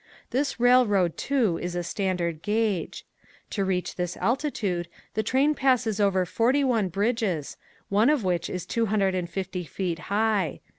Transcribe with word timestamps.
This 0.31 0.59
railroad 0.59 1.15
too 1.15 1.59
is 1.61 1.75
a 1.75 1.83
standard 1.83 2.41
gauge. 2.41 3.05
To 3.51 3.63
reach 3.63 3.93
this 3.97 4.17
altitude 4.17 4.87
the 5.13 5.21
train 5.21 5.53
passes 5.53 5.99
over 5.99 6.25
forty 6.25 6.63
one 6.63 6.89
bridges, 6.89 7.55
one 7.87 8.09
of 8.09 8.23
which 8.23 8.49
is 8.49 8.65
two 8.65 8.87
hundred 8.87 9.13
and 9.13 9.29
fifty 9.29 9.63
feet 9.63 9.99
high. 10.09 10.61